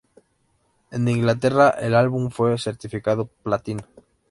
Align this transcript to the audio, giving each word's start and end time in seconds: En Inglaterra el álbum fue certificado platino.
En 0.89 1.07
Inglaterra 1.07 1.69
el 1.79 1.93
álbum 1.93 2.31
fue 2.31 2.57
certificado 2.57 3.27
platino. 3.43 3.83